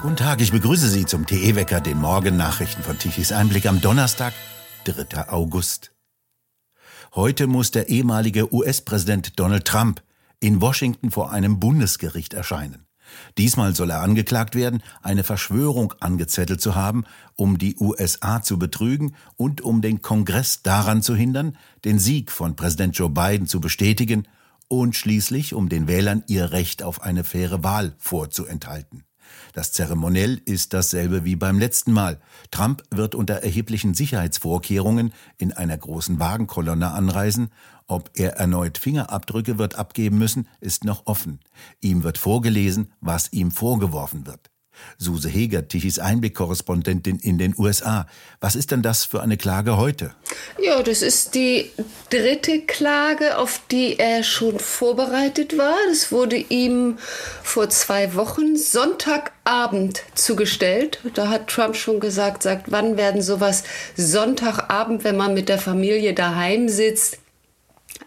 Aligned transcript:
Guten 0.00 0.14
Tag, 0.14 0.40
ich 0.40 0.52
begrüße 0.52 0.88
Sie 0.88 1.06
zum 1.06 1.26
TE-Wecker, 1.26 1.80
den 1.80 1.98
Morgennachrichten 1.98 2.84
von 2.84 3.00
Tichys 3.00 3.32
Einblick 3.32 3.66
am 3.66 3.80
Donnerstag, 3.80 4.32
3. 4.84 5.28
August. 5.28 5.90
Heute 7.16 7.48
muss 7.48 7.72
der 7.72 7.88
ehemalige 7.88 8.54
US-Präsident 8.54 9.40
Donald 9.40 9.64
Trump 9.64 10.00
in 10.38 10.60
Washington 10.60 11.10
vor 11.10 11.32
einem 11.32 11.58
Bundesgericht 11.58 12.32
erscheinen. 12.32 12.86
Diesmal 13.38 13.74
soll 13.74 13.90
er 13.90 14.00
angeklagt 14.02 14.54
werden, 14.54 14.84
eine 15.02 15.24
Verschwörung 15.24 15.92
angezettelt 15.98 16.60
zu 16.60 16.76
haben, 16.76 17.04
um 17.34 17.58
die 17.58 17.74
USA 17.80 18.40
zu 18.40 18.56
betrügen 18.56 19.16
und 19.34 19.62
um 19.62 19.82
den 19.82 20.00
Kongress 20.00 20.62
daran 20.62 21.02
zu 21.02 21.16
hindern, 21.16 21.56
den 21.84 21.98
Sieg 21.98 22.30
von 22.30 22.54
Präsident 22.54 22.96
Joe 22.96 23.10
Biden 23.10 23.48
zu 23.48 23.60
bestätigen 23.60 24.28
und 24.68 24.94
schließlich 24.94 25.54
um 25.54 25.68
den 25.68 25.88
Wählern 25.88 26.22
ihr 26.28 26.52
Recht 26.52 26.84
auf 26.84 27.02
eine 27.02 27.24
faire 27.24 27.64
Wahl 27.64 27.96
vorzuenthalten. 27.98 29.07
Das 29.52 29.72
Zeremoniell 29.72 30.40
ist 30.44 30.74
dasselbe 30.74 31.24
wie 31.24 31.36
beim 31.36 31.58
letzten 31.58 31.92
Mal. 31.92 32.20
Trump 32.50 32.82
wird 32.90 33.14
unter 33.14 33.34
erheblichen 33.34 33.94
Sicherheitsvorkehrungen 33.94 35.12
in 35.36 35.52
einer 35.52 35.76
großen 35.76 36.18
Wagenkolonne 36.20 36.90
anreisen. 36.90 37.50
Ob 37.86 38.10
er 38.14 38.36
erneut 38.36 38.78
Fingerabdrücke 38.78 39.58
wird 39.58 39.76
abgeben 39.76 40.18
müssen, 40.18 40.48
ist 40.60 40.84
noch 40.84 41.06
offen. 41.06 41.40
Ihm 41.80 42.02
wird 42.02 42.18
vorgelesen, 42.18 42.92
was 43.00 43.32
ihm 43.32 43.50
vorgeworfen 43.50 44.26
wird. 44.26 44.50
Suse 44.98 45.28
Heger, 45.28 45.68
Tichys 45.68 45.98
Einblick-Korrespondentin 45.98 47.18
in 47.20 47.38
den 47.38 47.54
USA. 47.56 48.06
Was 48.40 48.56
ist 48.56 48.70
denn 48.70 48.82
das 48.82 49.04
für 49.04 49.20
eine 49.20 49.36
Klage 49.36 49.76
heute? 49.76 50.12
Ja, 50.60 50.82
das 50.82 51.02
ist 51.02 51.34
die 51.34 51.70
dritte 52.10 52.62
Klage, 52.62 53.38
auf 53.38 53.60
die 53.70 53.98
er 53.98 54.22
schon 54.22 54.58
vorbereitet 54.58 55.56
war. 55.56 55.76
Das 55.88 56.10
wurde 56.10 56.36
ihm 56.36 56.98
vor 57.42 57.70
zwei 57.70 58.14
Wochen 58.14 58.56
Sonntagabend 58.56 60.02
zugestellt. 60.14 61.00
Da 61.14 61.28
hat 61.28 61.48
Trump 61.48 61.76
schon 61.76 62.00
gesagt, 62.00 62.42
sagt, 62.42 62.70
wann 62.70 62.96
werden 62.96 63.22
sowas 63.22 63.64
Sonntagabend, 63.96 65.04
wenn 65.04 65.16
man 65.16 65.34
mit 65.34 65.48
der 65.48 65.58
Familie 65.58 66.14
daheim 66.14 66.68
sitzt, 66.68 67.18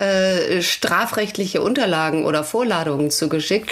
äh, 0.02 0.62
strafrechtliche 0.62 1.62
Unterlagen 1.62 2.26
oder 2.26 2.44
Vorladungen 2.44 3.12
zugeschickt. 3.12 3.70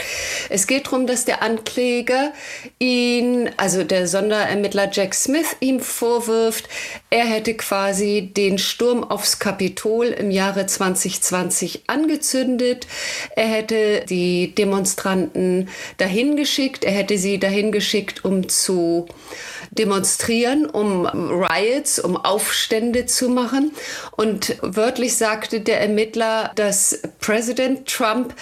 Es 0.50 0.68
geht 0.68 0.86
darum, 0.86 1.08
dass 1.08 1.26
der 1.26 1.42
Ankläger 1.42 2.34
ihn, 2.78 3.50
also 3.58 3.84
der 3.84 4.08
Sonderermittler 4.08 4.90
Jack 4.92 5.16
Smith, 5.16 5.56
ihm 5.60 5.80
vorwirft, 5.80 6.70
er 7.10 7.26
hätte 7.26 7.56
quasi 7.56 8.32
den 8.36 8.60
Sturm 8.60 9.04
aufs 9.04 9.40
Kapitol 9.40 10.08
im 10.08 10.30
Jahre 10.30 10.68
2020 10.68 11.84
angezündet. 11.88 12.86
Er 13.36 13.48
hätte 13.48 14.06
die 14.08 14.54
Demonstranten 14.54 15.70
dahin 15.98 16.36
geschickt. 16.36 16.84
Er 16.84 16.92
hätte 16.92 17.18
sie 17.18 17.40
dahin 17.40 17.72
geschickt, 17.72 18.24
um 18.24 18.48
zu 18.48 19.08
demonstrieren, 19.72 20.66
um 20.66 21.06
Riots, 21.06 22.00
um 22.00 22.18
Aufstände 22.18 23.06
zu 23.06 23.30
machen. 23.30 23.72
Und 24.12 24.58
wörtlich 24.62 25.16
sagte 25.16 25.62
der 25.62 25.82
Ermittler, 25.82 26.52
dass 26.56 27.02
Präsident 27.20 27.88
Trump 27.88 28.34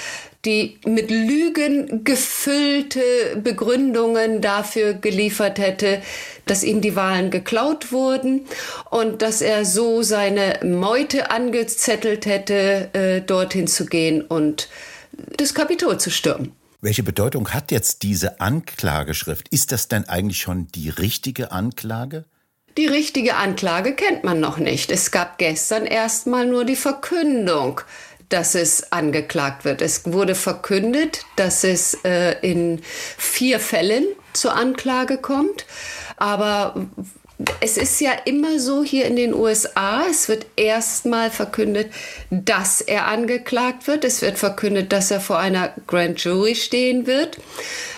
die 0.45 0.79
mit 0.85 1.11
Lügen 1.11 2.05
gefüllte 2.05 3.01
Begründungen 3.35 4.39
dafür 4.39 4.93
geliefert 4.93 5.59
hätte, 5.59 6.01
dass 6.45 6.63
ihm 6.63 6.79
die 6.79 6.95
Wahlen 6.95 7.31
geklaut 7.31 7.91
wurden 7.91 8.45
und 8.89 9.21
dass 9.21 9.41
er 9.41 9.65
so 9.65 10.03
seine 10.03 10.59
Meute 10.63 11.31
angezettelt 11.31 12.25
hätte, 12.25 12.89
äh, 12.93 13.21
dorthin 13.21 13.67
zu 13.67 13.85
gehen 13.85 14.21
und 14.21 14.69
das 15.35 15.53
Kapitol 15.53 15.99
zu 15.99 16.11
stürmen. 16.11 16.53
Welche 16.79 17.01
Bedeutung 17.01 17.49
hat 17.53 17.71
jetzt 17.71 18.03
diese 18.03 18.39
Anklageschrift? 18.39 19.47
Ist 19.47 19.71
das 19.71 19.87
denn 19.87 20.07
eigentlich 20.07 20.37
schon 20.39 20.67
die 20.67 20.89
richtige 20.89 21.51
Anklage? 21.51 22.25
Die 22.77 22.85
richtige 22.85 23.35
Anklage 23.35 23.95
kennt 23.95 24.23
man 24.23 24.39
noch 24.39 24.57
nicht. 24.59 24.91
Es 24.91 25.09
gab 25.09 25.39
gestern 25.39 25.87
erstmal 25.87 26.45
nur 26.45 26.65
die 26.65 26.75
Verkündung, 26.75 27.81
dass 28.29 28.53
es 28.53 28.91
angeklagt 28.91 29.65
wird. 29.65 29.81
Es 29.81 30.05
wurde 30.05 30.35
verkündet, 30.35 31.25
dass 31.35 31.63
es 31.63 31.95
äh, 32.03 32.33
in 32.47 32.81
vier 33.17 33.59
Fällen 33.59 34.05
zur 34.33 34.53
Anklage 34.53 35.17
kommt. 35.17 35.65
Aber 36.17 36.87
es 37.59 37.77
ist 37.77 38.01
ja 38.01 38.11
immer 38.25 38.59
so 38.59 38.83
hier 38.83 39.05
in 39.05 39.15
den 39.15 39.33
USA, 39.33 40.05
es 40.09 40.27
wird 40.27 40.47
erstmal 40.55 41.29
verkündet, 41.29 41.91
dass 42.31 42.81
er 42.81 43.07
angeklagt 43.07 43.85
wird. 43.87 44.03
Es 44.03 44.21
wird 44.21 44.39
verkündet, 44.39 44.91
dass 44.91 45.11
er 45.11 45.21
vor 45.21 45.37
einer 45.37 45.73
Grand 45.85 46.23
Jury 46.23 46.55
stehen 46.55 47.05
wird, 47.05 47.37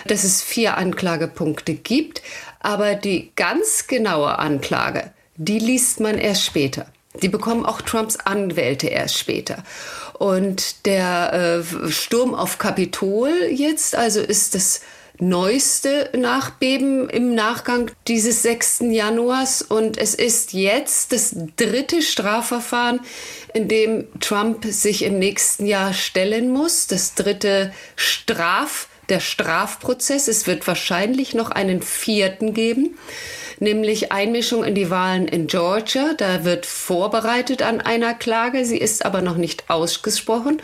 dass 0.06 0.24
es 0.24 0.42
vier 0.42 0.76
Anklagepunkte 0.76 1.74
gibt. 1.74 2.22
Aber 2.60 2.94
die 2.94 3.32
ganz 3.34 3.86
genaue 3.86 4.38
Anklage, 4.38 5.10
die 5.36 5.58
liest 5.58 6.00
man 6.00 6.18
erst 6.18 6.44
später. 6.44 6.86
Die 7.22 7.28
bekommen 7.28 7.64
auch 7.64 7.80
Trumps 7.80 8.16
Anwälte 8.16 8.88
erst 8.88 9.18
später. 9.18 9.64
Und 10.18 10.84
der 10.84 11.62
äh, 11.64 11.90
Sturm 11.90 12.34
auf 12.34 12.58
Kapitol 12.58 13.32
jetzt, 13.50 13.96
also 13.96 14.20
ist 14.20 14.54
das 14.54 14.82
neueste 15.20 16.10
Nachbeben 16.16 17.08
im 17.08 17.34
Nachgang 17.34 17.90
dieses 18.08 18.42
6. 18.42 18.80
Januars. 18.90 19.62
Und 19.62 19.98
es 19.98 20.14
ist 20.14 20.52
jetzt 20.52 21.12
das 21.12 21.34
dritte 21.56 22.02
Strafverfahren, 22.02 23.00
in 23.54 23.68
dem 23.68 24.06
Trump 24.20 24.64
sich 24.64 25.02
im 25.02 25.18
nächsten 25.18 25.66
Jahr 25.66 25.92
stellen 25.92 26.50
muss. 26.50 26.86
Das 26.86 27.14
dritte 27.14 27.72
Straf, 27.96 28.88
der 29.08 29.20
Strafprozess. 29.20 30.28
Es 30.28 30.46
wird 30.46 30.66
wahrscheinlich 30.66 31.34
noch 31.34 31.50
einen 31.50 31.82
vierten 31.82 32.54
geben 32.54 32.96
nämlich 33.60 34.10
Einmischung 34.10 34.64
in 34.64 34.74
die 34.74 34.90
Wahlen 34.90 35.28
in 35.28 35.46
Georgia. 35.46 36.14
Da 36.16 36.44
wird 36.44 36.66
vorbereitet 36.66 37.62
an 37.62 37.80
einer 37.80 38.14
Klage, 38.14 38.64
sie 38.64 38.78
ist 38.78 39.04
aber 39.04 39.20
noch 39.20 39.36
nicht 39.36 39.68
ausgesprochen. 39.68 40.60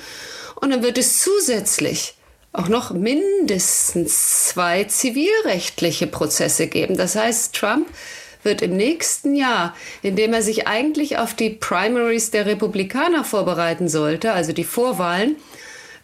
Und 0.61 0.71
dann 0.71 0.83
wird 0.83 0.99
es 0.99 1.21
zusätzlich 1.21 2.15
auch 2.59 2.69
noch 2.69 2.93
mindestens 2.93 4.49
zwei 4.49 4.85
zivilrechtliche 4.85 6.07
Prozesse 6.07 6.67
geben. 6.67 6.97
Das 6.97 7.17
heißt, 7.17 7.55
Trump 7.55 7.89
wird 8.43 8.63
im 8.63 8.77
nächsten 8.77 9.35
Jahr, 9.35 9.75
indem 10.03 10.33
er 10.33 10.43
sich 10.43 10.67
eigentlich 10.67 11.19
auf 11.19 11.35
die 11.35 11.51
Primaries 11.51 12.31
der 12.31 12.47
Republikaner 12.47 13.25
vorbereiten 13.25 13.89
sollte, 13.89 14.33
also 14.33 14.53
die 14.53 14.65
Vorwahlen, 14.65 15.37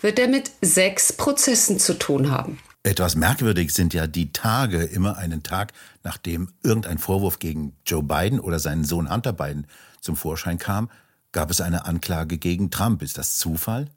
wird 0.01 0.19
er 0.19 0.29
mit 0.29 0.51
sechs 0.61 1.13
Prozessen 1.13 1.79
zu 1.79 1.95
tun 1.95 2.31
haben. 2.31 2.59
Etwas 2.83 3.15
merkwürdig 3.15 3.73
sind 3.73 3.95
ja 3.95 4.09
die 4.09 4.33
Tage, 4.33 4.83
immer 4.83 5.17
einen 5.17 5.45
Tag, 5.45 5.73
nachdem 6.03 6.49
irgendein 6.65 6.99
Vorwurf 6.99 7.39
gegen 7.39 7.75
Joe 7.87 8.03
Biden 8.03 8.41
oder 8.41 8.59
seinen 8.59 8.85
Sohn 8.85 9.09
Hunter 9.09 9.33
Biden 9.33 9.69
zum 10.01 10.17
Vorschein 10.17 10.59
kam, 10.59 10.91
gab 11.33 11.51
es 11.51 11.61
eine 11.61 11.87
Anklage 11.87 12.39
gegen 12.39 12.71
Trump. 12.71 13.03
Ist 13.03 13.19
das 13.19 13.37
Zufall? 13.37 13.89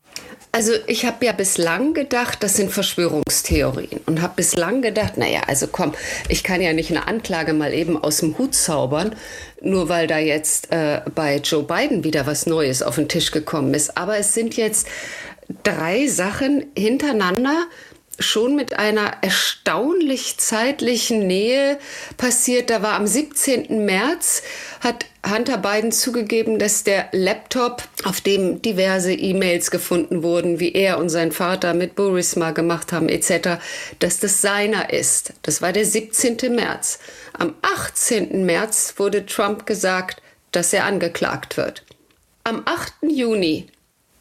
Also 0.51 0.71
ich 0.87 1.05
habe 1.05 1.25
ja 1.25 1.33
bislang 1.33 1.93
gedacht, 1.93 2.41
das 2.41 2.55
sind 2.55 2.71
Verschwörungstheorien 2.71 3.99
und 4.05 4.21
habe 4.21 4.35
bislang 4.37 4.81
gedacht, 4.81 5.17
naja, 5.17 5.41
also 5.47 5.67
komm, 5.67 5.93
ich 6.29 6.45
kann 6.45 6.61
ja 6.61 6.71
nicht 6.71 6.89
eine 6.91 7.07
Anklage 7.07 7.51
mal 7.51 7.73
eben 7.73 8.01
aus 8.01 8.17
dem 8.17 8.37
Hut 8.37 8.55
zaubern, 8.55 9.13
nur 9.61 9.89
weil 9.89 10.07
da 10.07 10.17
jetzt 10.17 10.71
äh, 10.71 11.01
bei 11.13 11.37
Joe 11.37 11.63
Biden 11.63 12.05
wieder 12.05 12.25
was 12.25 12.45
Neues 12.45 12.81
auf 12.81 12.95
den 12.95 13.09
Tisch 13.09 13.31
gekommen 13.31 13.73
ist. 13.73 13.97
Aber 13.97 14.17
es 14.17 14.33
sind 14.33 14.55
jetzt 14.55 14.87
drei 15.63 16.07
Sachen 16.07 16.65
hintereinander, 16.77 17.65
schon 18.19 18.55
mit 18.55 18.77
einer 18.77 19.17
erstaunlich 19.21 20.37
zeitlichen 20.37 21.27
Nähe 21.27 21.77
passiert. 22.17 22.69
Da 22.69 22.81
war 22.81 22.93
am 22.93 23.07
17. 23.07 23.85
März, 23.85 24.43
hat 24.79 25.05
Hunter 25.27 25.57
Biden 25.57 25.91
zugegeben, 25.91 26.59
dass 26.59 26.83
der 26.83 27.09
Laptop, 27.11 27.83
auf 28.03 28.21
dem 28.21 28.61
diverse 28.61 29.13
E-Mails 29.13 29.71
gefunden 29.71 30.23
wurden, 30.23 30.59
wie 30.59 30.73
er 30.73 30.99
und 30.99 31.09
sein 31.09 31.31
Vater 31.31 31.73
mit 31.73 31.95
Burisma 31.95 32.51
gemacht 32.51 32.91
haben, 32.91 33.09
etc., 33.09 33.59
dass 33.99 34.19
das 34.19 34.41
seiner 34.41 34.91
ist. 34.93 35.33
Das 35.41 35.61
war 35.61 35.73
der 35.73 35.85
17. 35.85 36.37
März. 36.53 36.99
Am 37.33 37.55
18. 37.61 38.45
März 38.45 38.95
wurde 38.97 39.25
Trump 39.25 39.65
gesagt, 39.65 40.21
dass 40.51 40.73
er 40.73 40.85
angeklagt 40.85 41.57
wird. 41.57 41.83
Am 42.43 42.61
8. 42.65 42.93
Juni 43.09 43.67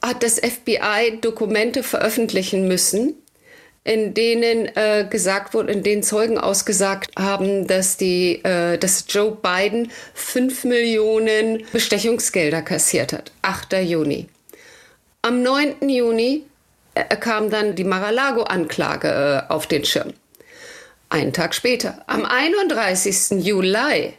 hat 0.03 0.23
das 0.23 0.39
FBI 0.39 1.19
Dokumente 1.21 1.83
veröffentlichen 1.83 2.69
müssen, 2.69 3.15
in 3.85 4.15
denen 4.15 4.75
äh, 4.77 5.07
gesagt 5.09 5.53
wurde, 5.53 5.73
in 5.73 5.83
denen 5.83 6.03
Zeugen 6.03 6.39
ausgesagt 6.39 7.11
haben, 7.19 7.67
dass 7.67 7.99
die, 7.99 8.43
äh, 8.43 8.79
dass 8.79 9.05
Joe 9.09 9.37
Biden 9.41 9.93
fünf 10.15 10.65
Millionen 10.65 11.65
Bestechungsgelder 11.71 12.63
kassiert 12.63 13.13
hat. 13.13 13.31
8. 13.43 13.75
Juni. 13.83 14.27
Am 15.21 15.43
9. 15.43 15.89
Juni 15.89 16.45
äh, 16.95 17.17
kam 17.17 17.51
dann 17.51 17.75
die 17.75 17.85
Mar-a-Lago-Anklage 17.85 19.45
äh, 19.49 19.53
auf 19.53 19.67
den 19.67 19.85
Schirm. 19.85 20.15
Einen 21.11 21.35
Tag 21.35 21.55
später, 21.55 22.03
am 22.07 22.25
31. 22.25 23.45
Juli, 23.45 24.15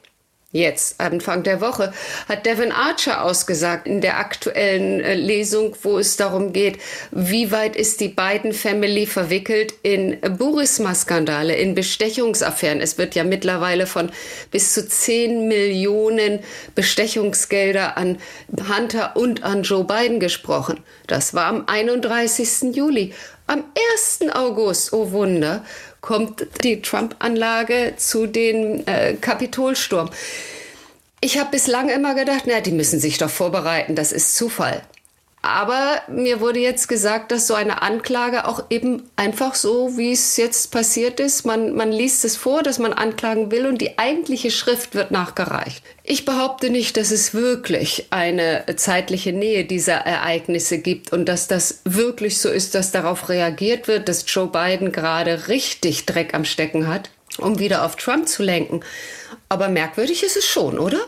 Jetzt, 0.55 1.01
Anfang 1.01 1.43
der 1.43 1.59
Woche, 1.59 1.91
hat 2.29 2.45
Devin 2.45 2.71
Archer 2.71 3.25
ausgesagt 3.25 3.87
in 3.87 3.99
der 3.99 4.19
aktuellen 4.19 5.01
äh, 5.01 5.13
Lesung, 5.13 5.75
wo 5.83 5.99
es 5.99 6.15
darum 6.15 6.53
geht, 6.53 6.77
wie 7.11 7.51
weit 7.51 7.75
ist 7.75 7.99
die 7.99 8.07
Biden 8.07 8.53
Family 8.53 9.05
verwickelt 9.05 9.73
in 9.83 10.17
Burisma-Skandale, 10.21 11.57
in 11.57 11.75
Bestechungsaffären. 11.75 12.79
Es 12.79 12.97
wird 12.97 13.15
ja 13.15 13.25
mittlerweile 13.25 13.85
von 13.85 14.09
bis 14.49 14.73
zu 14.73 14.87
10 14.87 15.49
Millionen 15.49 16.39
Bestechungsgelder 16.73 17.97
an 17.97 18.17
Hunter 18.49 19.17
und 19.17 19.43
an 19.43 19.63
Joe 19.63 19.83
Biden 19.83 20.21
gesprochen. 20.21 20.79
Das 21.07 21.33
war 21.33 21.47
am 21.47 21.65
31. 21.67 22.73
Juli. 22.73 23.13
Am 23.47 23.63
1. 23.93 24.33
August, 24.33 24.93
oh 24.93 25.11
Wunder, 25.11 25.65
kommt 26.05 26.45
die 26.63 26.83
Trump-Anlage 26.83 27.93
zu 27.97 28.27
den 28.27 28.85
äh, 28.85 29.15
Kapitolsturm. 29.19 30.11
Ich 31.19 31.39
habe 31.39 31.49
bislang 31.49 31.89
immer 31.89 32.13
gedacht, 32.13 32.43
na, 32.45 32.61
die 32.61 32.71
müssen 32.71 32.99
sich 32.99 33.17
doch 33.17 33.29
vorbereiten, 33.31 33.95
das 33.95 34.11
ist 34.11 34.35
Zufall. 34.35 34.83
Aber 35.45 36.01
mir 36.07 36.39
wurde 36.39 36.59
jetzt 36.59 36.87
gesagt, 36.87 37.31
dass 37.31 37.45
so 37.45 37.53
eine 37.53 37.83
Anklage 37.83 38.47
auch 38.47 38.63
eben 38.71 39.03
einfach 39.15 39.53
so, 39.53 39.95
wie 39.95 40.11
es 40.11 40.37
jetzt 40.37 40.71
passiert 40.71 41.19
ist, 41.19 41.45
man, 41.45 41.75
man 41.75 41.91
liest 41.91 42.25
es 42.25 42.35
vor, 42.35 42.63
dass 42.63 42.79
man 42.79 42.93
anklagen 42.93 43.51
will 43.51 43.67
und 43.67 43.79
die 43.79 43.99
eigentliche 43.99 44.49
Schrift 44.49 44.95
wird 44.95 45.11
nachgereicht. 45.11 45.83
Ich 46.03 46.25
behaupte 46.25 46.71
nicht, 46.71 46.97
dass 46.97 47.11
es 47.11 47.35
wirklich 47.35 48.07
eine 48.09 48.63
zeitliche 48.75 49.33
Nähe 49.33 49.65
dieser 49.65 49.93
Ereignisse 49.93 50.79
gibt 50.79 51.13
und 51.13 51.25
dass 51.29 51.47
das 51.47 51.81
wirklich 51.85 52.39
so 52.39 52.49
ist, 52.49 52.73
dass 52.73 52.91
darauf 52.91 53.29
reagiert 53.29 53.87
wird, 53.87 54.09
dass 54.09 54.25
Joe 54.27 54.47
Biden 54.47 54.91
gerade 54.91 55.47
richtig 55.47 56.07
Dreck 56.07 56.33
am 56.33 56.45
Stecken 56.45 56.87
hat, 56.87 57.11
um 57.37 57.59
wieder 57.59 57.85
auf 57.85 57.97
Trump 57.97 58.27
zu 58.27 58.41
lenken. 58.41 58.81
Aber 59.47 59.69
merkwürdig 59.69 60.23
ist 60.23 60.37
es 60.37 60.45
schon, 60.45 60.79
oder? 60.79 60.99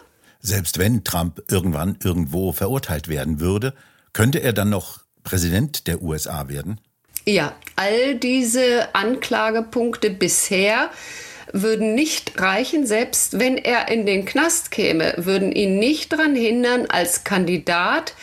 Selbst 0.41 0.77
wenn 0.77 1.03
Trump 1.03 1.41
irgendwann 1.49 1.97
irgendwo 2.03 2.51
verurteilt 2.51 3.07
werden 3.07 3.39
würde, 3.39 3.73
könnte 4.13 4.39
er 4.39 4.53
dann 4.53 4.69
noch 4.69 5.01
Präsident 5.23 5.87
der 5.87 6.01
USA 6.01 6.47
werden? 6.49 6.79
Ja, 7.25 7.53
all 7.75 8.15
diese 8.15 8.95
Anklagepunkte 8.95 10.09
bisher 10.09 10.89
würden 11.51 11.95
nicht 11.95 12.39
reichen, 12.39 12.85
selbst 12.85 13.39
wenn 13.39 13.57
er 13.57 13.89
in 13.89 14.05
den 14.05 14.25
Knast 14.25 14.71
käme, 14.71 15.13
würden 15.17 15.51
ihn 15.51 15.79
nicht 15.79 16.13
daran 16.13 16.35
hindern, 16.35 16.85
als 16.87 17.23
Kandidat 17.23 18.13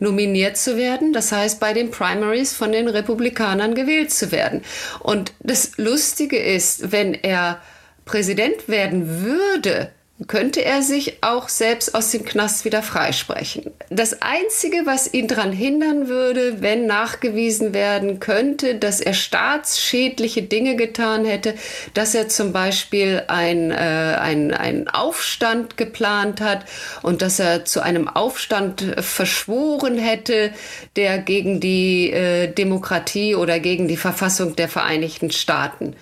nominiert 0.00 0.56
zu 0.56 0.76
werden, 0.76 1.12
das 1.12 1.32
heißt 1.32 1.60
bei 1.60 1.72
den 1.72 1.90
Primaries 1.90 2.52
von 2.52 2.72
den 2.72 2.88
Republikanern 2.88 3.74
gewählt 3.74 4.12
zu 4.12 4.30
werden. 4.30 4.62
Und 5.00 5.32
das 5.40 5.72
Lustige 5.76 6.38
ist, 6.38 6.92
wenn 6.92 7.14
er 7.14 7.60
Präsident 8.04 8.68
werden 8.68 9.22
würde, 9.24 9.90
könnte 10.26 10.64
er 10.64 10.82
sich 10.82 11.22
auch 11.22 11.48
selbst 11.48 11.94
aus 11.94 12.10
dem 12.10 12.24
Knast 12.24 12.64
wieder 12.64 12.82
freisprechen. 12.82 13.70
Das 13.88 14.20
Einzige, 14.20 14.78
was 14.84 15.14
ihn 15.14 15.28
daran 15.28 15.52
hindern 15.52 16.08
würde, 16.08 16.60
wenn 16.60 16.86
nachgewiesen 16.86 17.72
werden 17.72 18.18
könnte, 18.18 18.74
dass 18.74 19.00
er 19.00 19.14
staatsschädliche 19.14 20.42
Dinge 20.42 20.74
getan 20.74 21.24
hätte, 21.24 21.54
dass 21.94 22.16
er 22.16 22.28
zum 22.28 22.52
Beispiel 22.52 23.22
ein, 23.28 23.70
äh, 23.70 23.74
ein, 23.74 24.52
einen 24.52 24.88
Aufstand 24.88 25.76
geplant 25.76 26.40
hat 26.40 26.64
und 27.02 27.22
dass 27.22 27.38
er 27.38 27.64
zu 27.64 27.80
einem 27.80 28.08
Aufstand 28.08 28.96
verschworen 28.98 29.98
hätte, 29.98 30.50
der 30.96 31.18
gegen 31.18 31.60
die 31.60 32.10
äh, 32.10 32.52
Demokratie 32.52 33.36
oder 33.36 33.60
gegen 33.60 33.86
die 33.86 33.96
Verfassung 33.96 34.56
der 34.56 34.68
Vereinigten 34.68 35.30
Staaten 35.30 35.94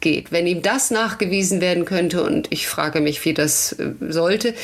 geht. 0.00 0.32
Wenn 0.32 0.46
ihm 0.46 0.62
das 0.62 0.90
nachgewiesen 0.90 1.60
werden 1.60 1.84
könnte, 1.84 2.22
und 2.22 2.48
ich 2.50 2.68
frage 2.68 3.00
mich, 3.00 3.24
wie 3.24 3.34
das 3.34 3.72
äh, 3.72 3.92
sollte, 4.00 4.54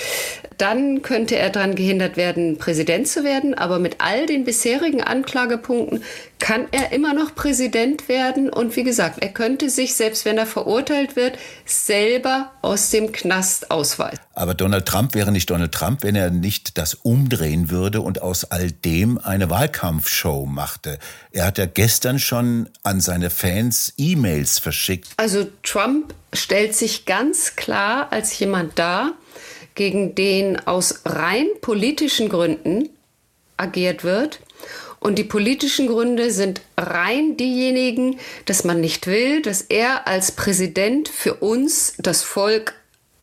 dann 0.59 1.03
könnte 1.03 1.37
er 1.37 1.51
daran 1.51 1.75
gehindert 1.75 2.17
werden, 2.17 2.59
Präsident 2.59 3.09
zu 3.09 3.25
werden. 3.25 3.55
Aber 3.55 3.79
mit 3.79 3.97
all 3.99 4.27
den 4.27 4.45
bisherigen 4.45 5.03
Anklagepunkten 5.03 6.03
kann 6.41 6.67
er 6.73 6.91
immer 6.91 7.15
noch 7.15 7.35
Präsident 7.35 8.09
werden. 8.09 8.51
Und 8.51 8.75
wie 8.75 8.83
gesagt, 8.83 9.23
er 9.23 9.29
könnte 9.29 9.71
sich, 9.71 9.95
selbst 9.95 10.25
wenn 10.25 10.39
er 10.39 10.47
verurteilt 10.47 11.15
wird, 11.15 11.39
selber 11.65 12.51
aus 12.63 12.91
dem 12.91 13.13
Knast 13.13 13.71
ausweisen. 13.71 14.19
Aber 14.35 14.55
Donald 14.55 14.87
Trump 14.87 15.15
wäre 15.15 15.31
nicht 15.31 15.51
Donald 15.51 15.73
Trump, 15.73 16.03
wenn 16.03 16.17
er 16.17 16.31
nicht 16.31 16.79
das 16.79 16.95
umdrehen 16.95 17.71
würde 17.71 18.01
und 18.01 18.23
aus 18.23 18.45
all 18.45 18.73
dem 18.73 19.19
eine 19.19 19.51
Wahlkampfshow 19.51 20.47
machte. 20.47 20.99
Er 21.31 21.47
hat 21.47 21.59
ja 21.59 21.67
gestern 21.67 22.19
schon 22.19 22.69
an 22.83 23.01
seine 23.01 23.31
Fans 23.31 23.93
E-Mails 23.99 24.59
verschickt. 24.59 25.09
Also 25.19 25.47
Trump 25.63 26.15
stellt 26.33 26.75
sich 26.75 27.05
ganz 27.05 27.55
klar 27.55 28.09
als 28.11 28.37
jemand 28.39 28.79
dar, 28.79 29.13
gegen 29.75 30.15
den 30.15 30.67
aus 30.67 31.03
rein 31.05 31.47
politischen 31.61 32.29
Gründen 32.29 32.89
agiert 33.57 34.05
wird. 34.05 34.41
Und 35.01 35.19
die 35.19 35.25
politischen 35.25 35.87
Gründe 35.87 36.31
sind 36.31 36.61
rein 36.77 37.37
diejenigen, 37.39 38.19
dass 38.45 38.65
man 38.65 38.81
nicht 38.81 39.07
will, 39.07 39.41
dass 39.41 39.63
er 39.63 40.07
als 40.07 40.33
Präsident 40.33 41.09
für 41.09 41.35
uns, 41.35 41.95
das 41.99 42.23
Volk, 42.23 42.75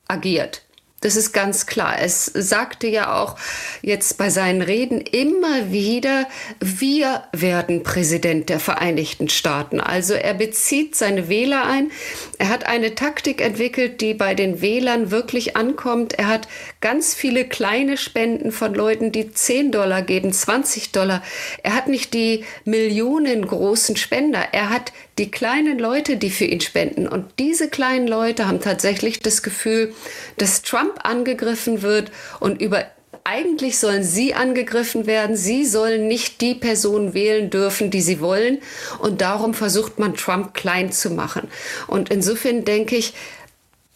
agiert. 0.07 0.63
Das 0.99 1.15
ist 1.15 1.31
ganz 1.31 1.67
klar. 1.67 1.97
Es 2.01 2.25
sagte 2.25 2.87
ja 2.87 3.21
auch 3.21 3.35
jetzt 3.83 4.17
bei 4.17 4.31
seinen 4.31 4.63
Reden 4.63 4.99
immer 4.99 5.71
wieder, 5.71 6.27
wir 6.59 7.23
werden 7.31 7.83
Präsident 7.83 8.49
der 8.49 8.59
Vereinigten 8.59 9.29
Staaten. 9.29 9.79
Also 9.79 10.15
er 10.15 10.33
bezieht 10.33 10.95
seine 10.95 11.29
Wähler 11.29 11.67
ein. 11.67 11.91
Er 12.39 12.49
hat 12.49 12.65
eine 12.65 12.95
Taktik 12.95 13.41
entwickelt, 13.41 14.01
die 14.01 14.15
bei 14.15 14.33
den 14.33 14.59
Wählern 14.61 15.11
wirklich 15.11 15.55
ankommt. 15.55 16.13
Er 16.13 16.29
hat 16.29 16.47
ganz 16.81 17.13
viele 17.13 17.45
kleine 17.45 17.97
Spenden 17.97 18.51
von 18.51 18.73
Leuten, 18.73 19.11
die 19.11 19.31
10 19.31 19.71
Dollar 19.71 20.01
geben, 20.01 20.33
20 20.33 20.93
Dollar. 20.93 21.21
Er 21.61 21.75
hat 21.75 21.89
nicht 21.89 22.15
die 22.15 22.43
Millionen 22.65 23.45
großen 23.45 23.97
Spender. 23.97 24.47
Er 24.51 24.71
hat 24.71 24.93
die 25.19 25.29
kleinen 25.29 25.77
Leute, 25.77 26.17
die 26.17 26.29
für 26.29 26.45
ihn 26.45 26.61
spenden. 26.61 27.07
Und 27.07 27.25
diese 27.39 27.69
kleinen 27.69 28.07
Leute 28.07 28.47
haben 28.47 28.61
tatsächlich 28.61 29.19
das 29.19 29.43
Gefühl, 29.43 29.93
dass 30.37 30.61
Trump 30.61 30.86
angegriffen 31.03 31.81
wird 31.81 32.11
und 32.39 32.61
über 32.61 32.85
eigentlich 33.23 33.77
sollen 33.77 34.03
sie 34.03 34.33
angegriffen 34.33 35.05
werden. 35.05 35.35
Sie 35.35 35.65
sollen 35.65 36.07
nicht 36.07 36.39
die 36.39 36.55
Person 36.55 37.13
wählen 37.13 37.49
dürfen, 37.49 37.91
die 37.91 37.99
sie 37.99 38.21
wollen. 38.21 38.59
Und 38.99 39.19
darum 39.19 39.53
versucht 39.53 39.99
man 39.99 40.15
Trump 40.15 40.53
klein 40.53 40.93
zu 40.93 41.09
machen. 41.09 41.49
Und 41.87 42.09
insofern 42.09 42.63
denke 42.63 42.95
ich, 42.95 43.13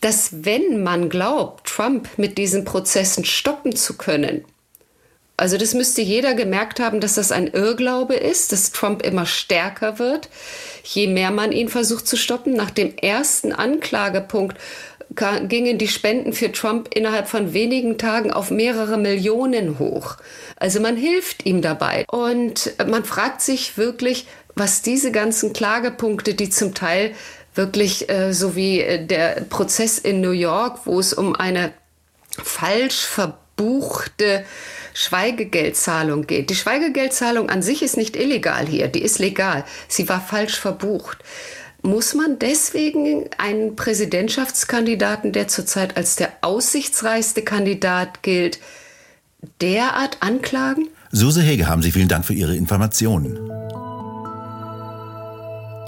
dass 0.02 0.44
wenn 0.44 0.84
man 0.84 1.10
glaubt, 1.10 1.68
Trump 1.68 2.10
mit 2.18 2.38
diesen 2.38 2.66
Prozessen 2.66 3.24
stoppen 3.24 3.74
zu 3.74 3.96
können, 3.96 4.44
also 5.42 5.58
das 5.58 5.74
müsste 5.74 6.04
jeder 6.04 6.36
gemerkt 6.36 6.80
haben, 6.80 7.00
dass 7.00 7.16
das 7.16 7.32
ein 7.32 7.48
Irrglaube 7.48 8.14
ist, 8.14 8.52
dass 8.52 8.72
Trump 8.72 9.02
immer 9.02 9.26
stärker 9.26 9.98
wird, 9.98 10.30
je 10.84 11.08
mehr 11.08 11.32
man 11.32 11.52
ihn 11.52 11.68
versucht 11.68 12.08
zu 12.08 12.16
stoppen. 12.16 12.54
Nach 12.54 12.70
dem 12.70 12.96
ersten 12.96 13.52
Anklagepunkt 13.52 14.56
gingen 15.16 15.78
die 15.78 15.88
Spenden 15.88 16.34
für 16.34 16.52
Trump 16.52 16.90
innerhalb 16.94 17.28
von 17.28 17.54
wenigen 17.54 17.98
Tagen 17.98 18.32
auf 18.32 18.52
mehrere 18.52 18.98
Millionen 18.98 19.78
hoch. 19.80 20.18
Also 20.56 20.80
man 20.80 20.96
hilft 20.96 21.46
ihm 21.46 21.62
dabei. 21.62 22.06
Und 22.10 22.74
man 22.88 23.04
fragt 23.04 23.42
sich 23.42 23.78
wirklich, 23.78 24.28
was 24.56 24.82
diese 24.82 25.12
ganzen 25.12 25.54
Klagepunkte, 25.54 26.34
die 26.34 26.50
zum 26.50 26.74
Teil 26.74 27.14
wirklich 27.56 28.10
äh, 28.10 28.34
so 28.34 28.56
wie 28.56 28.82
äh, 28.82 29.06
der 29.06 29.42
Prozess 29.50 29.98
in 29.98 30.22
New 30.22 30.32
York, 30.32 30.82
wo 30.86 31.00
es 31.00 31.14
um 31.14 31.36
eine 31.36 31.74
falsch 32.42 33.06
verbuchte 33.06 34.46
Schweigegeldzahlung 34.94 36.28
geht. 36.28 36.50
Die 36.50 36.56
Schweigegeldzahlung 36.56 37.50
an 37.50 37.62
sich 37.62 37.82
ist 37.82 37.98
nicht 37.98 38.16
illegal 38.16 38.66
hier, 38.68 38.88
die 38.88 39.02
ist 39.02 39.20
legal. 39.20 39.66
Sie 39.88 40.08
war 40.10 40.22
falsch 40.22 40.60
verbucht. 40.60 41.20
Muss 41.84 42.14
man 42.14 42.38
deswegen 42.38 43.26
einen 43.40 43.76
Präsidentschaftskandidaten, 43.76 45.32
der 45.32 45.48
zurzeit 45.48 45.98
als 45.98 46.16
der 46.16 46.32
aussichtsreichste 46.42 47.42
Kandidat 47.42 48.22
gilt, 48.22 48.60
derart 49.62 50.18
anklagen? 50.22 50.90
Suse 51.12 51.42
Hege, 51.42 51.68
haben 51.68 51.82
Sie 51.82 51.92
vielen 51.92 52.08
Dank 52.08 52.26
für 52.26 52.36
Ihre 52.36 52.56
Informationen. 52.56 53.40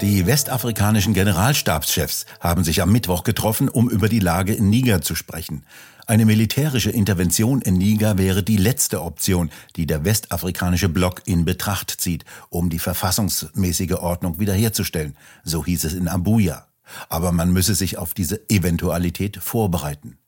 Die 0.00 0.26
westafrikanischen 0.26 1.14
Generalstabschefs 1.14 2.26
haben 2.40 2.64
sich 2.64 2.82
am 2.82 2.90
Mittwoch 2.90 3.22
getroffen, 3.22 3.68
um 3.68 3.88
über 3.88 4.08
die 4.08 4.18
Lage 4.18 4.52
in 4.52 4.68
Niger 4.68 5.00
zu 5.00 5.14
sprechen. 5.14 5.64
Eine 6.06 6.26
militärische 6.26 6.90
Intervention 6.90 7.62
in 7.62 7.78
Niger 7.78 8.18
wäre 8.18 8.42
die 8.42 8.58
letzte 8.58 9.02
Option, 9.02 9.50
die 9.76 9.86
der 9.86 10.04
westafrikanische 10.04 10.90
Block 10.90 11.22
in 11.24 11.46
Betracht 11.46 11.90
zieht, 11.98 12.26
um 12.50 12.68
die 12.68 12.78
verfassungsmäßige 12.78 13.92
Ordnung 13.92 14.38
wiederherzustellen, 14.38 15.16
so 15.44 15.64
hieß 15.64 15.84
es 15.84 15.94
in 15.94 16.08
Abuja. 16.08 16.66
Aber 17.08 17.32
man 17.32 17.54
müsse 17.54 17.74
sich 17.74 17.96
auf 17.96 18.12
diese 18.12 18.50
Eventualität 18.50 19.38
vorbereiten. 19.38 20.18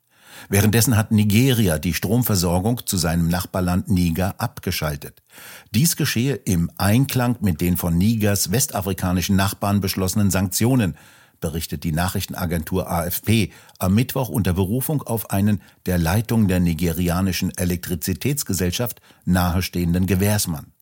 Währenddessen 0.49 0.97
hat 0.97 1.11
Nigeria 1.11 1.79
die 1.79 1.93
Stromversorgung 1.93 2.87
zu 2.87 2.97
seinem 2.97 3.29
Nachbarland 3.29 3.91
Niger 3.91 4.35
abgeschaltet. 4.39 5.23
Dies 5.73 5.97
geschehe 5.97 6.37
im 6.37 6.71
Einklang 6.79 7.37
mit 7.41 7.61
den 7.61 7.77
von 7.77 7.99
Nigers 7.99 8.51
westafrikanischen 8.51 9.37
Nachbarn 9.37 9.83
beschlossenen 9.83 10.31
Sanktionen, 10.31 10.97
berichtet 11.41 11.85
die 11.85 11.93
Nachrichtenagentur 11.93 12.91
AFP 12.91 13.53
am 13.79 13.95
Mittwoch 13.95 14.29
unter 14.29 14.53
Berufung 14.53 15.03
auf 15.03 15.31
einen 15.31 15.61
der 15.87 15.99
Leitung 15.99 16.49
der 16.49 16.61
nigerianischen 16.61 17.57
Elektrizitätsgesellschaft 17.57 19.01
nahestehenden 19.25 20.07
Gewährsmann. 20.07 20.73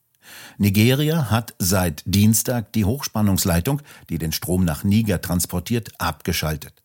Nigeria 0.58 1.30
hat 1.30 1.54
seit 1.58 2.02
Dienstag 2.06 2.72
die 2.72 2.84
Hochspannungsleitung, 2.84 3.82
die 4.08 4.18
den 4.18 4.32
Strom 4.32 4.64
nach 4.64 4.84
Niger 4.84 5.20
transportiert, 5.20 5.92
abgeschaltet. 5.98 6.82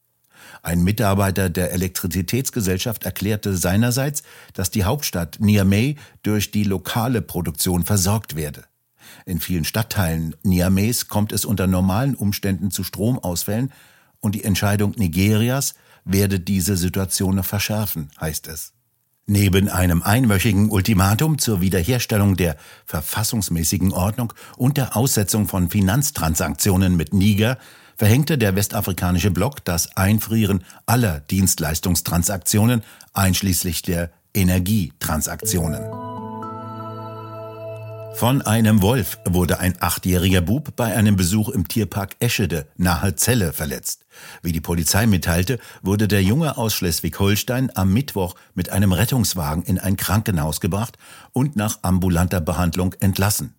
Ein 0.61 0.83
Mitarbeiter 0.83 1.49
der 1.49 1.71
Elektrizitätsgesellschaft 1.71 3.03
erklärte 3.05 3.55
seinerseits, 3.55 4.23
dass 4.53 4.71
die 4.71 4.83
Hauptstadt 4.83 5.39
Niamey 5.39 5.97
durch 6.23 6.51
die 6.51 6.63
lokale 6.63 7.21
Produktion 7.21 7.83
versorgt 7.83 8.35
werde. 8.35 8.65
In 9.25 9.39
vielen 9.39 9.65
Stadtteilen 9.65 10.35
Niameys 10.43 11.07
kommt 11.07 11.31
es 11.31 11.45
unter 11.45 11.67
normalen 11.67 12.15
Umständen 12.15 12.71
zu 12.71 12.83
Stromausfällen 12.83 13.71
und 14.19 14.35
die 14.35 14.43
Entscheidung 14.43 14.93
Nigerias 14.97 15.75
werde 16.05 16.39
diese 16.39 16.77
Situation 16.77 17.35
noch 17.35 17.45
verschärfen, 17.45 18.09
heißt 18.19 18.47
es. 18.47 18.73
Neben 19.25 19.69
einem 19.69 20.01
einwöchigen 20.01 20.71
Ultimatum 20.71 21.37
zur 21.37 21.61
Wiederherstellung 21.61 22.35
der 22.35 22.57
verfassungsmäßigen 22.85 23.93
Ordnung 23.93 24.33
und 24.57 24.77
der 24.77 24.97
Aussetzung 24.97 25.47
von 25.47 25.69
Finanztransaktionen 25.69 26.97
mit 26.97 27.13
Niger 27.13 27.59
verhängte 27.95 28.39
der 28.39 28.55
westafrikanische 28.55 29.29
Block 29.29 29.63
das 29.65 29.95
Einfrieren 29.97 30.63
aller 30.87 31.19
Dienstleistungstransaktionen 31.19 32.81
einschließlich 33.13 33.83
der 33.83 34.09
Energietransaktionen. 34.33 36.28
Von 38.13 38.41
einem 38.41 38.81
Wolf 38.81 39.17
wurde 39.25 39.59
ein 39.59 39.75
achtjähriger 39.79 40.41
Bub 40.41 40.75
bei 40.75 40.95
einem 40.95 41.15
Besuch 41.15 41.49
im 41.49 41.67
Tierpark 41.67 42.15
Eschede 42.19 42.67
nahe 42.75 43.15
Celle 43.15 43.53
verletzt. 43.53 44.05
Wie 44.41 44.51
die 44.51 44.61
Polizei 44.61 45.07
mitteilte, 45.07 45.57
wurde 45.81 46.07
der 46.07 46.21
Junge 46.21 46.57
aus 46.57 46.73
Schleswig-Holstein 46.73 47.71
am 47.75 47.93
Mittwoch 47.93 48.35
mit 48.55 48.69
einem 48.69 48.91
Rettungswagen 48.91 49.63
in 49.63 49.79
ein 49.79 49.95
Krankenhaus 49.95 50.59
gebracht 50.59 50.97
und 51.31 51.55
nach 51.55 51.79
ambulanter 51.81 52.41
Behandlung 52.41 52.93
entlassen. 52.99 53.55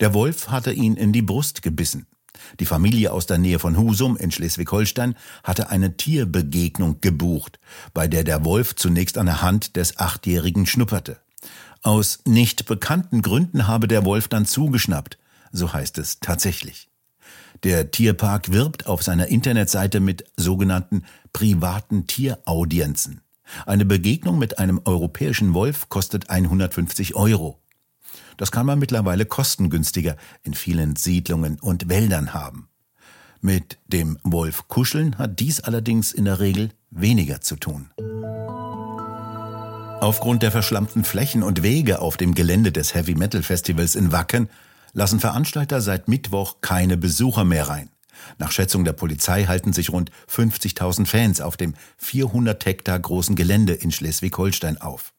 Der 0.00 0.14
Wolf 0.14 0.50
hatte 0.50 0.72
ihn 0.72 0.96
in 0.96 1.12
die 1.12 1.22
Brust 1.22 1.62
gebissen. 1.62 2.06
Die 2.60 2.66
Familie 2.66 3.12
aus 3.12 3.26
der 3.26 3.38
Nähe 3.38 3.58
von 3.58 3.76
Husum 3.76 4.16
in 4.16 4.30
Schleswig-Holstein 4.30 5.16
hatte 5.42 5.70
eine 5.70 5.96
Tierbegegnung 5.96 7.00
gebucht, 7.00 7.58
bei 7.92 8.08
der 8.08 8.24
der 8.24 8.44
Wolf 8.44 8.76
zunächst 8.76 9.18
an 9.18 9.26
der 9.26 9.42
Hand 9.42 9.76
des 9.76 9.98
Achtjährigen 9.98 10.66
schnupperte. 10.66 11.18
Aus 11.82 12.20
nicht 12.24 12.66
bekannten 12.66 13.22
Gründen 13.22 13.66
habe 13.66 13.88
der 13.88 14.04
Wolf 14.04 14.28
dann 14.28 14.46
zugeschnappt, 14.46 15.18
so 15.52 15.72
heißt 15.72 15.98
es 15.98 16.20
tatsächlich. 16.20 16.88
Der 17.62 17.90
Tierpark 17.90 18.52
wirbt 18.52 18.86
auf 18.86 19.02
seiner 19.02 19.28
Internetseite 19.28 20.00
mit 20.00 20.24
sogenannten 20.36 21.04
privaten 21.32 22.06
Tieraudienzen. 22.06 23.20
Eine 23.64 23.84
Begegnung 23.84 24.38
mit 24.38 24.58
einem 24.58 24.80
europäischen 24.84 25.54
Wolf 25.54 25.88
kostet 25.88 26.28
150 26.28 27.14
Euro. 27.14 27.60
Das 28.36 28.50
kann 28.50 28.66
man 28.66 28.78
mittlerweile 28.78 29.24
kostengünstiger 29.24 30.16
in 30.42 30.54
vielen 30.54 30.96
Siedlungen 30.96 31.58
und 31.60 31.88
Wäldern 31.88 32.34
haben. 32.34 32.68
Mit 33.40 33.78
dem 33.86 34.18
Wolf 34.22 34.68
kuscheln 34.68 35.18
hat 35.18 35.40
dies 35.40 35.60
allerdings 35.60 36.12
in 36.12 36.24
der 36.24 36.40
Regel 36.40 36.70
weniger 36.90 37.40
zu 37.40 37.56
tun. 37.56 37.90
Aufgrund 40.00 40.42
der 40.42 40.52
verschlammten 40.52 41.04
Flächen 41.04 41.42
und 41.42 41.62
Wege 41.62 42.00
auf 42.00 42.16
dem 42.16 42.34
Gelände 42.34 42.70
des 42.70 42.94
Heavy 42.94 43.14
Metal 43.14 43.42
Festivals 43.42 43.94
in 43.94 44.12
Wacken 44.12 44.48
lassen 44.92 45.20
Veranstalter 45.20 45.80
seit 45.80 46.06
Mittwoch 46.06 46.56
keine 46.60 46.96
Besucher 46.96 47.44
mehr 47.44 47.68
rein. 47.68 47.90
Nach 48.38 48.52
Schätzung 48.52 48.84
der 48.84 48.92
Polizei 48.92 49.44
halten 49.44 49.72
sich 49.72 49.90
rund 49.90 50.10
50.000 50.30 51.06
Fans 51.06 51.40
auf 51.40 51.56
dem 51.56 51.74
400 51.98 52.64
Hektar 52.64 52.98
großen 52.98 53.36
Gelände 53.36 53.72
in 53.72 53.90
Schleswig-Holstein 53.90 54.80
auf. 54.80 55.12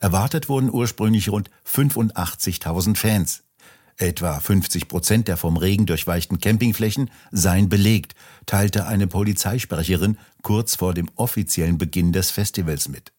Erwartet 0.00 0.48
wurden 0.48 0.70
ursprünglich 0.70 1.28
rund 1.28 1.50
85.000 1.66 2.96
Fans. 2.96 3.42
Etwa 3.96 4.40
50 4.40 4.88
Prozent 4.88 5.28
der 5.28 5.36
vom 5.36 5.56
Regen 5.56 5.86
durchweichten 5.86 6.40
Campingflächen 6.40 7.10
seien 7.30 7.68
belegt, 7.68 8.14
teilte 8.46 8.86
eine 8.86 9.06
Polizeisprecherin 9.06 10.18
kurz 10.42 10.74
vor 10.74 10.94
dem 10.94 11.08
offiziellen 11.14 11.78
Beginn 11.78 12.12
des 12.12 12.30
Festivals 12.30 12.88
mit. 12.88 13.13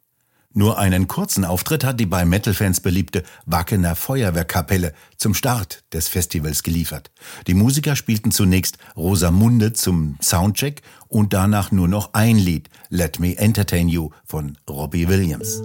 Nur 0.57 0.79
einen 0.79 1.09
kurzen 1.09 1.43
Auftritt 1.43 1.83
hat 1.83 1.99
die 1.99 2.05
bei 2.05 2.23
Metal-Fans 2.23 2.79
beliebte 2.79 3.23
Wackener 3.45 3.93
Feuerwehrkapelle 3.93 4.93
zum 5.17 5.33
Start 5.33 5.83
des 5.91 6.07
Festivals 6.07 6.63
geliefert. 6.63 7.11
Die 7.47 7.53
Musiker 7.53 7.97
spielten 7.97 8.31
zunächst 8.31 8.77
Rosamunde 8.95 9.73
zum 9.73 10.17
Soundcheck 10.21 10.81
und 11.09 11.33
danach 11.33 11.73
nur 11.73 11.89
noch 11.89 12.13
ein 12.13 12.37
Lied, 12.37 12.69
Let 12.87 13.19
Me 13.19 13.37
Entertain 13.37 13.89
You 13.89 14.11
von 14.23 14.57
Robbie 14.69 15.09
Williams. 15.09 15.61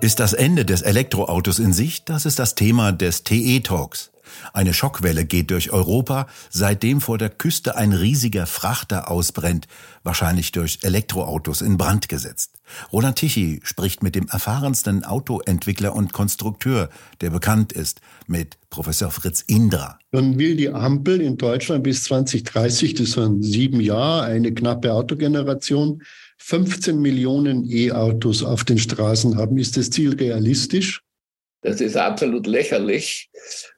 Ist 0.00 0.18
das 0.18 0.32
Ende 0.32 0.64
des 0.64 0.82
Elektroautos 0.82 1.60
in 1.60 1.72
Sicht? 1.72 2.08
Das 2.08 2.26
ist 2.26 2.40
das 2.40 2.56
Thema 2.56 2.90
des 2.90 3.22
TE-Talks. 3.22 4.10
Eine 4.52 4.74
Schockwelle 4.74 5.24
geht 5.24 5.50
durch 5.50 5.72
Europa, 5.72 6.26
seitdem 6.50 7.00
vor 7.00 7.18
der 7.18 7.30
Küste 7.30 7.76
ein 7.76 7.92
riesiger 7.92 8.46
Frachter 8.46 9.10
ausbrennt, 9.10 9.66
wahrscheinlich 10.02 10.52
durch 10.52 10.78
Elektroautos 10.82 11.62
in 11.62 11.76
Brand 11.76 12.08
gesetzt. 12.08 12.52
Roland 12.92 13.16
Tichy 13.16 13.60
spricht 13.64 14.02
mit 14.02 14.14
dem 14.14 14.28
erfahrensten 14.28 15.04
Autoentwickler 15.04 15.94
und 15.94 16.12
Konstrukteur, 16.12 16.88
der 17.20 17.30
bekannt 17.30 17.72
ist, 17.72 18.00
mit 18.26 18.56
Professor 18.70 19.10
Fritz 19.10 19.42
Indra. 19.46 19.98
Man 20.12 20.38
will 20.38 20.56
die 20.56 20.70
Ampel 20.70 21.20
in 21.20 21.36
Deutschland 21.36 21.84
bis 21.84 22.04
2030, 22.04 22.94
das 22.94 23.12
sind 23.12 23.42
sieben 23.42 23.80
Jahre, 23.80 24.24
eine 24.24 24.52
knappe 24.52 24.92
Autogeneration, 24.92 26.02
15 26.38 27.00
Millionen 27.00 27.70
E-Autos 27.70 28.42
auf 28.42 28.64
den 28.64 28.78
Straßen 28.78 29.36
haben. 29.36 29.58
Ist 29.58 29.76
das 29.76 29.90
Ziel 29.90 30.14
realistisch? 30.14 31.02
Das 31.62 31.80
ist 31.80 31.96
absolut 31.96 32.46
lächerlich. 32.46 33.30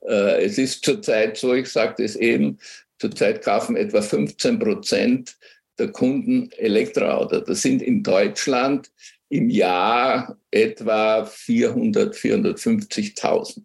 Äh, 0.07 0.45
es 0.45 0.59
ist 0.59 0.85
zurzeit 0.85 1.37
so, 1.37 1.55
ich 1.55 1.69
sagte 1.69 2.03
es 2.03 2.17
eben, 2.17 2.59
zurzeit 2.99 3.43
kaufen 3.43 3.77
etwa 3.77 4.03
15 4.03 4.59
Prozent 4.59 5.37
der 5.79 5.89
Kunden 5.89 6.51
Elektroautos. 6.53 7.45
Das 7.45 7.63
sind 7.63 7.83
in 7.83 8.03
Deutschland 8.03 8.91
im 9.29 9.51
Jahr 9.51 10.39
etwa 10.51 11.25
400, 11.25 12.15
450.000. 12.15 13.63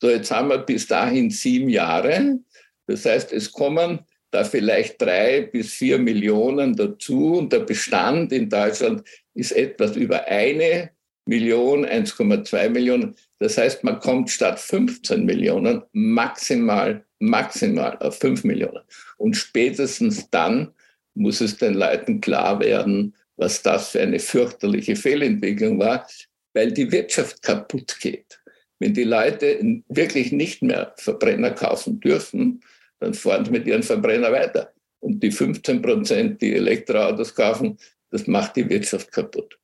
So, 0.00 0.10
jetzt 0.10 0.30
haben 0.30 0.48
wir 0.48 0.58
bis 0.58 0.86
dahin 0.86 1.30
sieben 1.30 1.68
Jahre. 1.68 2.38
Das 2.86 3.04
heißt, 3.04 3.32
es 3.32 3.50
kommen 3.50 4.00
da 4.30 4.44
vielleicht 4.44 5.00
drei 5.00 5.42
bis 5.42 5.72
vier 5.72 5.98
Millionen 5.98 6.74
dazu 6.74 7.38
und 7.38 7.52
der 7.52 7.60
Bestand 7.60 8.32
in 8.32 8.50
Deutschland 8.50 9.02
ist 9.34 9.52
etwas 9.52 9.96
über 9.96 10.24
eine 10.26 10.90
Million, 11.26 11.84
1,2 11.84 12.68
Millionen. 12.68 13.16
Das 13.38 13.58
heißt, 13.58 13.84
man 13.84 14.00
kommt 14.00 14.30
statt 14.30 14.58
15 14.58 15.24
Millionen 15.24 15.82
maximal, 15.92 17.04
maximal 17.18 17.96
auf 17.98 18.18
5 18.18 18.44
Millionen. 18.44 18.82
Und 19.18 19.36
spätestens 19.36 20.30
dann 20.30 20.72
muss 21.14 21.40
es 21.40 21.56
den 21.56 21.74
Leuten 21.74 22.20
klar 22.20 22.60
werden, 22.60 23.14
was 23.36 23.62
das 23.62 23.90
für 23.90 24.00
eine 24.00 24.18
fürchterliche 24.18 24.96
Fehlentwicklung 24.96 25.78
war, 25.78 26.06
weil 26.54 26.72
die 26.72 26.90
Wirtschaft 26.90 27.42
kaputt 27.42 27.98
geht. 28.00 28.40
Wenn 28.78 28.94
die 28.94 29.04
Leute 29.04 29.82
wirklich 29.88 30.32
nicht 30.32 30.62
mehr 30.62 30.94
Verbrenner 30.96 31.50
kaufen 31.50 32.00
dürfen, 32.00 32.62
dann 33.00 33.14
fahren 33.14 33.44
sie 33.44 33.50
mit 33.50 33.66
ihren 33.66 33.82
Verbrenner 33.82 34.32
weiter. 34.32 34.72
Und 35.00 35.22
die 35.22 35.30
15 35.30 35.82
Prozent, 35.82 36.40
die 36.40 36.54
Elektroautos 36.54 37.34
kaufen, 37.34 37.78
das 38.10 38.26
macht 38.26 38.56
die 38.56 38.68
Wirtschaft 38.68 39.12
kaputt. 39.12 39.58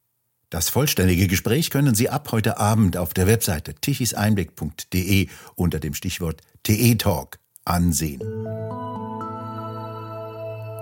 Das 0.52 0.68
vollständige 0.68 1.28
Gespräch 1.28 1.71
können 1.71 1.94
Sie 1.94 2.11
ab 2.11 2.28
heute 2.30 2.59
Abend 2.59 2.99
auf 2.99 3.14
der 3.14 3.26
Webseite 3.26 3.73
tichiseinblick.de 3.73 5.28
unter 5.54 5.80
dem 5.80 5.94
Stichwort 5.94 6.42
TE 6.62 6.94
Talk 6.97 7.38
ansehen. 7.64 8.21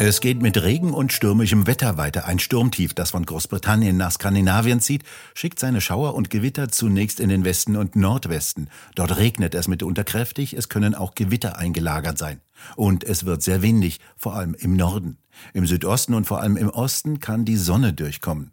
Es 0.01 0.21
geht 0.21 0.43
mit 0.43 0.61
Regen 0.61 0.93
und 0.93 1.13
stürmischem 1.13 1.69
Wetter 1.69 1.97
weiter. 1.97 2.27
Ein 2.27 2.41
Sturmtief, 2.41 2.95
das 2.95 3.13
von 3.13 3.25
Großbritannien 3.25 3.97
nach 3.97 4.11
Skandinavien 4.11 4.81
zieht, 4.81 5.05
schickt 5.35 5.61
seine 5.61 5.81
Schauer 5.81 6.15
und 6.15 6.31
Gewitter 6.31 6.71
zunächst 6.71 7.21
in 7.21 7.29
den 7.29 7.45
Westen 7.45 7.77
und 7.77 7.95
Nordwesten. 7.95 8.71
Dort 8.97 9.19
regnet 9.19 9.55
es 9.55 9.69
mitunter 9.69 10.03
kräftig, 10.03 10.55
es 10.55 10.69
können 10.69 10.97
auch 10.97 11.15
Gewitter 11.15 11.59
eingelagert 11.59 12.19
sein. 12.19 12.41
Und 12.75 13.05
es 13.05 13.25
wird 13.25 13.45
sehr 13.45 13.63
windig, 13.63 14.01
vor 14.17 14.35
allem 14.35 14.55
im 14.55 14.75
Norden. 14.75 15.19
Im 15.55 15.65
Südosten 15.65 16.15
und 16.15 16.27
vor 16.27 16.41
allem 16.41 16.57
im 16.57 16.71
Osten 16.71 17.21
kann 17.21 17.45
die 17.45 17.57
Sonne 17.57 17.93
durchkommen. 17.93 18.51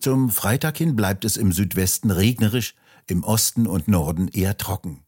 Zum 0.00 0.30
Freitag 0.30 0.76
hin 0.78 0.96
bleibt 0.96 1.24
es 1.24 1.36
im 1.36 1.52
Südwesten 1.52 2.10
regnerisch, 2.10 2.74
im 3.06 3.24
Osten 3.24 3.66
und 3.66 3.88
Norden 3.88 4.28
eher 4.28 4.56
trocken. 4.56 5.02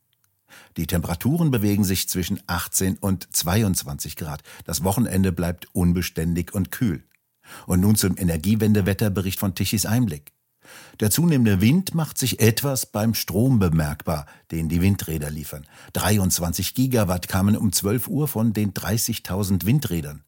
Die 0.76 0.86
Temperaturen 0.86 1.50
bewegen 1.50 1.84
sich 1.84 2.08
zwischen 2.08 2.40
18 2.46 2.96
und 2.98 3.28
22 3.34 4.16
Grad. 4.16 4.42
Das 4.64 4.84
Wochenende 4.84 5.32
bleibt 5.32 5.66
unbeständig 5.74 6.54
und 6.54 6.70
kühl. 6.70 7.04
Und 7.66 7.80
nun 7.80 7.96
zum 7.96 8.16
Energiewendewetterbericht 8.16 9.38
von 9.38 9.54
Tichys 9.54 9.86
Einblick. 9.86 10.32
Der 11.00 11.10
zunehmende 11.10 11.60
Wind 11.60 11.94
macht 11.94 12.18
sich 12.18 12.40
etwas 12.40 12.86
beim 12.86 13.14
Strom 13.14 13.58
bemerkbar, 13.58 14.26
den 14.50 14.68
die 14.68 14.82
Windräder 14.82 15.30
liefern. 15.30 15.66
23 15.94 16.74
Gigawatt 16.74 17.28
kamen 17.28 17.56
um 17.56 17.72
12 17.72 18.08
Uhr 18.08 18.28
von 18.28 18.52
den 18.52 18.74
30.000 18.74 19.64
Windrädern. 19.64 20.24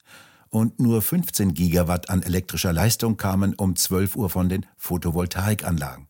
Und 0.50 0.80
nur 0.80 1.00
15 1.00 1.54
Gigawatt 1.54 2.10
an 2.10 2.22
elektrischer 2.22 2.72
Leistung 2.72 3.16
kamen 3.16 3.54
um 3.54 3.76
12 3.76 4.16
Uhr 4.16 4.30
von 4.30 4.48
den 4.48 4.66
Photovoltaikanlagen. 4.76 6.08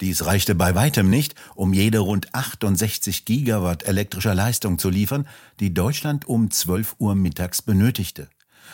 Dies 0.00 0.24
reichte 0.24 0.54
bei 0.54 0.74
weitem 0.74 1.10
nicht, 1.10 1.34
um 1.56 1.74
jede 1.74 1.98
rund 1.98 2.34
68 2.34 3.24
Gigawatt 3.24 3.82
elektrischer 3.82 4.34
Leistung 4.34 4.78
zu 4.78 4.88
liefern, 4.88 5.26
die 5.58 5.74
Deutschland 5.74 6.26
um 6.26 6.50
12 6.50 6.96
Uhr 6.98 7.14
mittags 7.14 7.62
benötigte. 7.62 8.30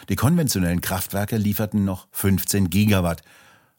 Die 0.09 0.17
konventionellen 0.17 0.83
Kraftwerke 0.83 1.37
lieferten 1.37 1.85
noch 1.85 2.07
15 2.13 2.71
Gigawatt, 2.71 3.23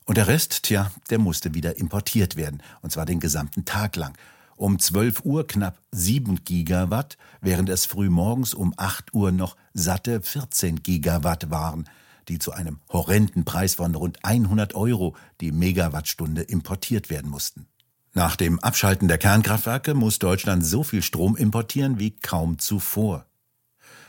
und 0.05 0.15
der 0.15 0.27
Rest, 0.27 0.63
tja, 0.63 0.89
der 1.09 1.19
musste 1.19 1.53
wieder 1.53 1.77
importiert 1.77 2.37
werden, 2.37 2.63
und 2.81 2.93
zwar 2.93 3.05
den 3.05 3.19
gesamten 3.19 3.65
Tag 3.65 3.97
lang. 3.97 4.17
Um 4.57 4.79
12 4.79 5.23
Uhr 5.23 5.45
knapp 5.45 5.77
7 5.91 6.43
Gigawatt, 6.43 7.19
während 7.41 7.69
es 7.69 7.85
früh 7.85 8.09
morgens 8.09 8.55
um 8.55 8.73
8 8.75 9.13
Uhr 9.13 9.31
noch 9.31 9.55
satte 9.75 10.19
14 10.19 10.81
Gigawatt 10.81 11.51
waren, 11.51 11.87
die 12.27 12.39
zu 12.39 12.53
einem 12.53 12.79
horrenden 12.89 13.45
Preis 13.45 13.75
von 13.75 13.93
rund 13.93 14.17
100 14.25 14.73
Euro 14.73 15.15
die 15.41 15.51
Megawattstunde 15.51 16.41
importiert 16.41 17.11
werden 17.11 17.29
mussten. 17.29 17.67
Nach 18.15 18.35
dem 18.35 18.59
Abschalten 18.59 19.07
der 19.07 19.19
Kernkraftwerke 19.19 19.93
muss 19.93 20.17
Deutschland 20.17 20.65
so 20.65 20.81
viel 20.81 21.03
Strom 21.03 21.35
importieren 21.35 21.99
wie 21.99 22.17
kaum 22.17 22.57
zuvor. 22.57 23.27